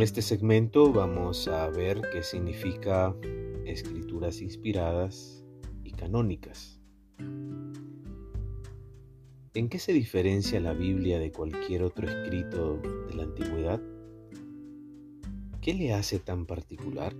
en 0.00 0.04
este 0.04 0.22
segmento 0.22 0.94
vamos 0.94 1.46
a 1.46 1.68
ver 1.68 2.00
qué 2.10 2.22
significa 2.22 3.14
escrituras 3.66 4.40
inspiradas 4.40 5.44
y 5.84 5.90
canónicas. 5.90 6.80
¿En 9.52 9.68
qué 9.68 9.78
se 9.78 9.92
diferencia 9.92 10.58
la 10.58 10.72
Biblia 10.72 11.18
de 11.18 11.30
cualquier 11.30 11.82
otro 11.82 12.08
escrito 12.08 12.78
de 13.08 13.14
la 13.14 13.24
antigüedad? 13.24 13.78
¿Qué 15.60 15.74
le 15.74 15.92
hace 15.92 16.18
tan 16.18 16.46
particular? 16.46 17.14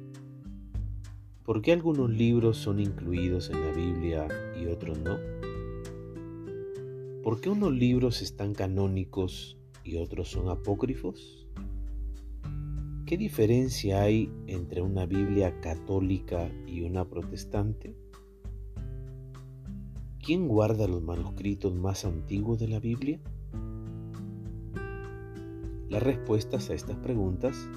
¿Por 1.45 1.61
qué 1.61 1.73
algunos 1.73 2.09
libros 2.09 2.57
son 2.57 2.81
incluidos 2.81 3.51
en 3.51 3.61
la 3.61 3.73
Biblia 3.73 4.27
y 4.59 4.69
otros 4.69 4.99
no? 5.01 5.19
¿Por 7.23 7.43
qué 7.43 7.51
unos 7.51 7.75
libros 7.75 8.23
están 8.23 8.55
canónicos 8.55 9.59
y 9.85 9.97
otros 9.99 10.31
son 10.31 10.49
apócrifos? 10.49 11.40
¿Qué 13.11 13.17
diferencia 13.17 14.03
hay 14.03 14.33
entre 14.47 14.83
una 14.83 15.05
Biblia 15.05 15.61
católica 15.61 16.49
y 16.65 16.83
una 16.83 17.05
protestante? 17.05 17.97
¿Quién 20.25 20.47
guarda 20.47 20.87
los 20.87 21.03
manuscritos 21.03 21.75
más 21.75 22.05
antiguos 22.05 22.61
de 22.61 22.69
la 22.69 22.79
Biblia? 22.79 23.19
Las 25.89 26.05
respuestas 26.05 26.71
a 26.71 26.75
estas 26.75 26.99
preguntas 26.99 27.69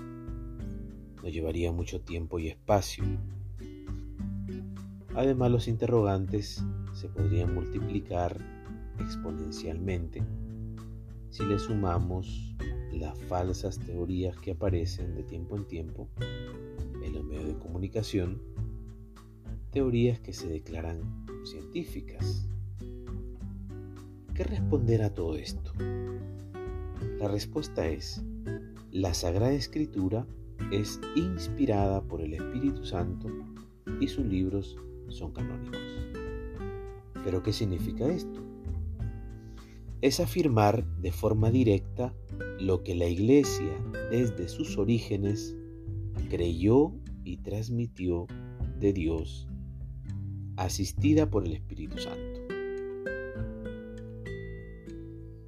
nos 1.24 1.34
llevaría 1.34 1.72
mucho 1.72 2.00
tiempo 2.00 2.38
y 2.38 2.50
espacio. 2.50 3.04
Además, 5.16 5.50
los 5.50 5.68
interrogantes 5.68 6.64
se 6.94 7.10
podrían 7.10 7.56
multiplicar 7.56 8.40
exponencialmente 9.00 10.24
si 11.32 11.44
le 11.44 11.58
sumamos 11.58 12.53
las 13.04 13.20
falsas 13.24 13.80
teorías 13.80 14.38
que 14.38 14.52
aparecen 14.52 15.14
de 15.14 15.24
tiempo 15.24 15.58
en 15.58 15.66
tiempo 15.66 16.08
en 17.04 17.14
los 17.14 17.26
medios 17.26 17.48
de 17.48 17.58
comunicación, 17.58 18.42
teorías 19.72 20.22
que 20.22 20.32
se 20.32 20.48
declaran 20.48 21.26
científicas. 21.44 22.48
¿Qué 24.34 24.46
responder 24.46 25.02
a 25.02 25.14
todo 25.14 25.36
esto? 25.36 25.74
La 27.20 27.28
respuesta 27.28 27.88
es, 27.88 28.24
la 28.92 29.14
Sagrada 29.14 29.52
Escritura 29.52 30.26
es 30.72 31.02
inspirada 31.18 32.02
por 32.04 32.22
el 32.22 32.34
Espíritu 32.34 32.86
Santo 32.86 33.28
y 34.00 34.08
sus 34.08 34.26
libros 34.26 34.78
son 35.10 35.34
canónicos. 35.34 35.82
¿Pero 37.26 37.44
qué 37.44 37.52
significa 37.52 38.08
esto? 38.08 38.53
Es 40.04 40.20
afirmar 40.20 40.86
de 40.98 41.14
forma 41.14 41.50
directa 41.50 42.14
lo 42.60 42.84
que 42.84 42.94
la 42.94 43.08
Iglesia 43.08 43.72
desde 44.12 44.50
sus 44.50 44.78
orígenes 44.78 45.56
creyó 46.30 46.92
y 47.24 47.38
transmitió 47.38 48.28
de 48.82 48.92
Dios 48.92 49.48
asistida 50.58 51.30
por 51.30 51.46
el 51.46 51.54
Espíritu 51.54 52.00
Santo. 52.00 52.42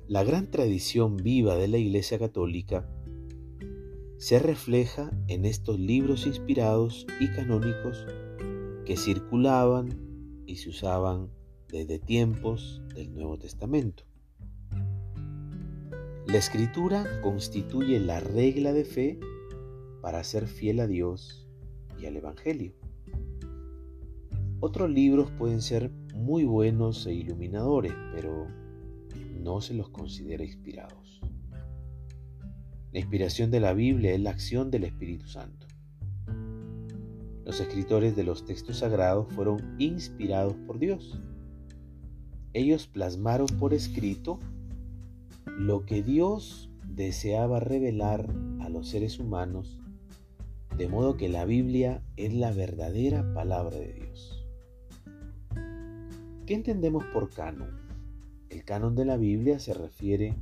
La 0.08 0.24
gran 0.24 0.50
tradición 0.50 1.18
viva 1.18 1.58
de 1.58 1.68
la 1.68 1.78
Iglesia 1.78 2.18
Católica 2.18 2.90
se 4.18 4.40
refleja 4.40 5.12
en 5.28 5.44
estos 5.44 5.78
libros 5.78 6.26
inspirados 6.26 7.06
y 7.20 7.28
canónicos 7.28 8.08
que 8.86 8.96
circulaban 8.96 9.90
y 10.46 10.56
se 10.56 10.70
usaban 10.70 11.30
desde 11.68 12.00
tiempos 12.00 12.82
del 12.96 13.14
Nuevo 13.14 13.38
Testamento. 13.38 14.06
La 16.36 16.40
escritura 16.40 17.22
constituye 17.22 17.98
la 17.98 18.20
regla 18.20 18.74
de 18.74 18.84
fe 18.84 19.18
para 20.02 20.22
ser 20.26 20.48
fiel 20.48 20.82
a 20.82 20.86
Dios 20.86 21.48
y 21.98 22.08
al 22.08 22.18
Evangelio. 22.18 22.74
Otros 24.60 24.90
libros 24.90 25.32
pueden 25.32 25.62
ser 25.62 25.92
muy 26.14 26.44
buenos 26.44 27.08
e 27.08 27.14
iluminadores, 27.14 27.94
pero 28.14 28.48
no 29.42 29.62
se 29.62 29.76
los 29.76 29.88
considera 29.92 30.44
inspirados. 30.44 31.22
La 32.92 33.00
inspiración 33.00 33.50
de 33.50 33.62
la 33.62 33.72
Biblia 33.72 34.14
es 34.14 34.20
la 34.20 34.32
acción 34.32 34.72
del 34.72 34.84
Espíritu 34.84 35.30
Santo. 35.30 35.68
Los 37.46 37.62
escritores 37.62 38.14
de 38.18 38.26
los 38.26 38.44
textos 38.44 38.80
sagrados 38.80 39.34
fueron 39.34 39.78
inspirados 39.80 40.56
por 40.68 40.80
Dios. 40.80 41.18
Ellos 42.52 42.88
plasmaron 42.88 43.48
por 43.58 43.74
escrito 43.74 44.38
lo 45.46 45.86
que 45.86 46.04
Dios 46.04 46.70
deseaba 46.88 47.60
revelar 47.60 48.34
a 48.62 48.70
los 48.70 48.90
seres 48.90 49.20
humanos, 49.20 49.80
de 50.78 50.88
modo 50.88 51.18
que 51.18 51.30
la 51.30 51.46
Biblia 51.46 52.04
es 52.18 52.34
la 52.34 52.52
verdadera 52.52 53.34
palabra 53.34 53.78
de 53.78 53.94
Dios. 53.94 54.46
¿Qué 56.46 56.54
entendemos 56.54 57.04
por 57.06 57.30
canon? 57.30 57.70
El 58.50 58.64
canon 58.64 58.96
de 58.96 59.06
la 59.06 59.18
Biblia 59.18 59.60
se 59.60 59.74
refiere 59.74 60.36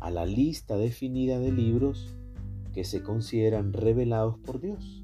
a 0.00 0.10
la 0.10 0.24
lista 0.24 0.76
definida 0.76 1.38
de 1.38 1.52
libros 1.52 2.14
que 2.72 2.84
se 2.84 3.02
consideran 3.02 3.72
revelados 3.72 4.38
por 4.38 4.60
Dios. 4.60 5.02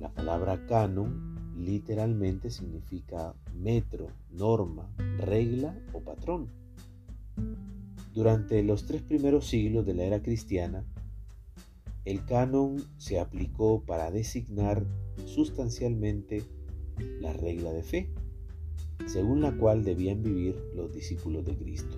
La 0.00 0.08
palabra 0.10 0.66
canon 0.66 1.54
literalmente 1.58 2.50
significa 2.50 3.34
metro, 3.54 4.08
norma, 4.30 4.88
regla 5.18 5.78
o 5.92 6.00
patrón. 6.00 6.48
Durante 8.12 8.62
los 8.62 8.86
tres 8.86 9.02
primeros 9.02 9.46
siglos 9.46 9.86
de 9.86 9.94
la 9.94 10.04
era 10.04 10.22
cristiana, 10.22 10.84
el 12.04 12.24
canon 12.24 12.82
se 12.98 13.18
aplicó 13.18 13.82
para 13.84 14.10
designar 14.10 14.84
sustancialmente 15.24 16.42
la 17.20 17.32
regla 17.32 17.72
de 17.72 17.82
fe 17.82 18.10
según 19.06 19.40
la 19.40 19.52
cual 19.52 19.84
debían 19.84 20.22
vivir 20.22 20.56
los 20.74 20.92
discípulos 20.92 21.44
de 21.44 21.56
Cristo. 21.56 21.96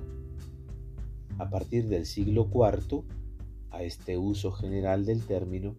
A 1.38 1.50
partir 1.50 1.88
del 1.88 2.06
siglo 2.06 2.48
IV, 2.52 3.02
a 3.70 3.82
este 3.82 4.16
uso 4.16 4.52
general 4.52 5.04
del 5.04 5.22
término, 5.22 5.74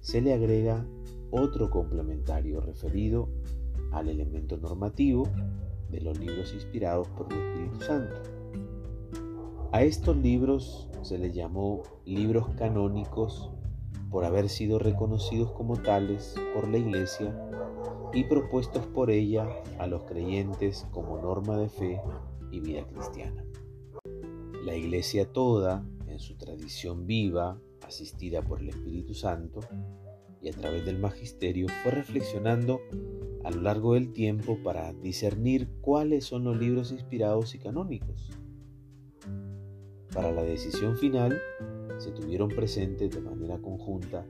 se 0.00 0.20
le 0.20 0.32
agrega 0.32 0.84
otro 1.30 1.70
complementario 1.70 2.60
referido 2.60 3.28
al 3.92 4.08
elemento 4.08 4.56
normativo 4.56 5.28
de 5.90 6.00
los 6.00 6.18
libros 6.18 6.54
inspirados 6.54 7.08
por 7.08 7.32
el 7.32 7.38
Espíritu 7.38 7.84
Santo. 7.84 8.16
A 9.72 9.84
estos 9.84 10.16
libros 10.16 10.88
se 11.02 11.16
les 11.16 11.32
llamó 11.32 11.84
libros 12.04 12.48
canónicos 12.56 13.50
por 14.10 14.24
haber 14.24 14.48
sido 14.48 14.80
reconocidos 14.80 15.52
como 15.52 15.76
tales 15.76 16.34
por 16.54 16.66
la 16.66 16.78
Iglesia 16.78 17.32
y 18.12 18.24
propuestos 18.24 18.84
por 18.86 19.12
ella 19.12 19.48
a 19.78 19.86
los 19.86 20.02
creyentes 20.02 20.88
como 20.90 21.18
norma 21.18 21.56
de 21.56 21.68
fe 21.68 22.00
y 22.50 22.58
vida 22.58 22.84
cristiana. 22.84 23.44
La 24.64 24.74
Iglesia 24.74 25.32
toda, 25.32 25.86
en 26.08 26.18
su 26.18 26.36
tradición 26.36 27.06
viva, 27.06 27.56
asistida 27.86 28.42
por 28.42 28.58
el 28.58 28.70
Espíritu 28.70 29.14
Santo, 29.14 29.60
y 30.42 30.48
a 30.48 30.52
través 30.52 30.84
del 30.84 30.98
magisterio 30.98 31.68
fue 31.84 31.92
reflexionando 31.92 32.80
a 33.44 33.50
lo 33.52 33.62
largo 33.62 33.94
del 33.94 34.12
tiempo 34.12 34.58
para 34.64 34.92
discernir 34.94 35.68
cuáles 35.80 36.24
son 36.24 36.42
los 36.42 36.58
libros 36.58 36.90
inspirados 36.90 37.54
y 37.54 37.60
canónicos. 37.60 38.30
Para 40.12 40.32
la 40.32 40.42
decisión 40.42 40.96
final 40.96 41.40
se 41.98 42.10
tuvieron 42.10 42.48
presentes 42.48 43.10
de 43.12 43.20
manera 43.20 43.58
conjunta 43.58 44.26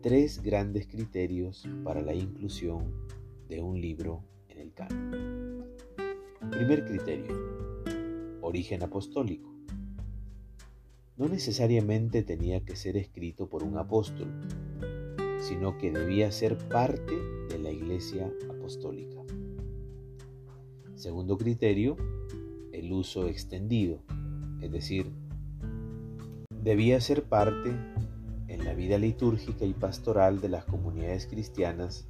tres 0.00 0.42
grandes 0.42 0.86
criterios 0.86 1.68
para 1.84 2.00
la 2.00 2.14
inclusión 2.14 2.92
de 3.46 3.60
un 3.60 3.78
libro 3.78 4.22
en 4.48 4.58
el 4.58 4.72
canon. 4.72 5.66
Primer 6.50 6.86
criterio. 6.86 7.34
Origen 8.40 8.82
apostólico. 8.82 9.52
No 11.18 11.28
necesariamente 11.28 12.22
tenía 12.22 12.64
que 12.64 12.74
ser 12.74 12.96
escrito 12.96 13.48
por 13.48 13.64
un 13.64 13.76
apóstol, 13.76 14.28
sino 15.40 15.76
que 15.76 15.90
debía 15.90 16.32
ser 16.32 16.56
parte 16.56 17.14
de 17.50 17.58
la 17.58 17.70
iglesia 17.70 18.32
apostólica. 18.48 19.20
Segundo 20.94 21.36
criterio, 21.36 21.96
el 22.72 22.92
uso 22.92 23.28
extendido, 23.28 24.00
es 24.60 24.72
decir, 24.72 25.10
debía 26.62 27.00
ser 27.00 27.22
parte 27.24 27.72
en 28.48 28.64
la 28.64 28.74
vida 28.74 28.98
litúrgica 28.98 29.64
y 29.64 29.72
pastoral 29.72 30.40
de 30.40 30.48
las 30.48 30.64
comunidades 30.64 31.26
cristianas 31.26 32.06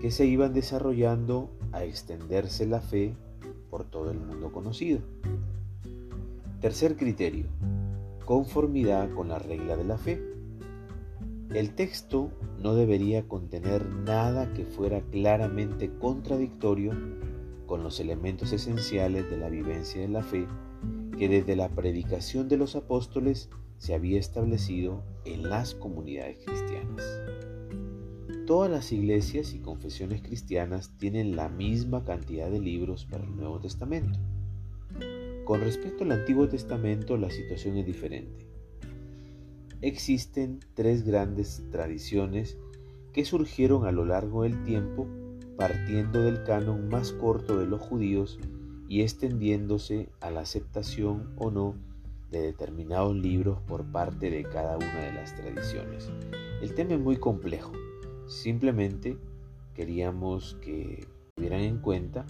que 0.00 0.10
se 0.10 0.26
iban 0.26 0.52
desarrollando 0.52 1.50
a 1.70 1.84
extenderse 1.84 2.66
la 2.66 2.80
fe 2.80 3.14
por 3.70 3.84
todo 3.84 4.10
el 4.10 4.18
mundo 4.18 4.50
conocido. 4.50 5.00
Tercer 6.60 6.96
criterio, 6.96 7.46
conformidad 8.24 9.10
con 9.14 9.28
la 9.28 9.38
regla 9.38 9.76
de 9.76 9.84
la 9.84 9.98
fe. 9.98 10.20
El 11.50 11.74
texto 11.74 12.30
no 12.60 12.74
debería 12.74 13.28
contener 13.28 13.86
nada 13.86 14.52
que 14.54 14.64
fuera 14.64 15.00
claramente 15.02 15.90
contradictorio 15.98 16.92
con 17.66 17.82
los 17.82 18.00
elementos 18.00 18.52
esenciales 18.52 19.30
de 19.30 19.36
la 19.36 19.48
vivencia 19.48 20.00
de 20.00 20.08
la 20.08 20.22
fe 20.22 20.46
que 21.22 21.28
desde 21.28 21.54
la 21.54 21.68
predicación 21.68 22.48
de 22.48 22.56
los 22.56 22.74
apóstoles 22.74 23.48
se 23.78 23.94
había 23.94 24.18
establecido 24.18 25.04
en 25.24 25.48
las 25.48 25.72
comunidades 25.72 26.44
cristianas. 26.44 27.00
Todas 28.44 28.68
las 28.68 28.90
iglesias 28.90 29.54
y 29.54 29.60
confesiones 29.60 30.20
cristianas 30.20 30.98
tienen 30.98 31.36
la 31.36 31.48
misma 31.48 32.04
cantidad 32.04 32.50
de 32.50 32.58
libros 32.58 33.04
para 33.04 33.22
el 33.22 33.36
Nuevo 33.36 33.60
Testamento. 33.60 34.18
Con 35.44 35.60
respecto 35.60 36.02
al 36.02 36.10
Antiguo 36.10 36.48
Testamento 36.48 37.16
la 37.16 37.30
situación 37.30 37.76
es 37.76 37.86
diferente. 37.86 38.48
Existen 39.80 40.58
tres 40.74 41.04
grandes 41.04 41.62
tradiciones 41.70 42.58
que 43.12 43.24
surgieron 43.24 43.86
a 43.86 43.92
lo 43.92 44.04
largo 44.04 44.42
del 44.42 44.64
tiempo 44.64 45.06
partiendo 45.56 46.20
del 46.22 46.42
canon 46.42 46.88
más 46.88 47.12
corto 47.12 47.60
de 47.60 47.66
los 47.66 47.80
judíos 47.80 48.40
y 48.92 49.00
extendiéndose 49.00 50.10
a 50.20 50.30
la 50.30 50.42
aceptación 50.42 51.32
o 51.38 51.50
no 51.50 51.74
de 52.30 52.42
determinados 52.42 53.16
libros 53.16 53.58
por 53.62 53.90
parte 53.90 54.28
de 54.28 54.42
cada 54.42 54.76
una 54.76 54.98
de 54.98 55.14
las 55.14 55.34
tradiciones. 55.34 56.10
El 56.60 56.74
tema 56.74 56.92
es 56.92 57.00
muy 57.00 57.16
complejo, 57.16 57.72
simplemente 58.28 59.16
queríamos 59.74 60.58
que 60.60 61.08
tuvieran 61.34 61.60
en 61.60 61.78
cuenta 61.78 62.26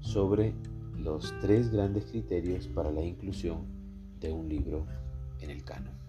sobre 0.00 0.54
los 0.96 1.34
tres 1.42 1.70
grandes 1.70 2.06
criterios 2.06 2.68
para 2.68 2.90
la 2.90 3.02
inclusión 3.02 3.66
de 4.18 4.32
un 4.32 4.48
libro 4.48 4.86
en 5.40 5.50
el 5.50 5.62
canon. 5.62 6.07